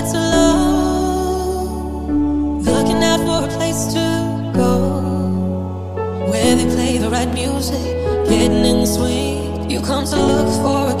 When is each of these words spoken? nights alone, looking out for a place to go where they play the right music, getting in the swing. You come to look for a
nights 0.00 0.14
alone, 0.14 1.82
looking 2.62 3.02
out 3.04 3.20
for 3.20 3.44
a 3.46 3.48
place 3.56 3.86
to 3.92 4.52
go 4.54 4.72
where 6.30 6.56
they 6.56 6.64
play 6.74 6.98
the 6.98 7.10
right 7.10 7.32
music, 7.34 7.82
getting 8.28 8.64
in 8.64 8.80
the 8.80 8.86
swing. 8.86 9.70
You 9.70 9.80
come 9.80 10.04
to 10.06 10.16
look 10.16 10.48
for 10.62 10.96
a 10.96 10.99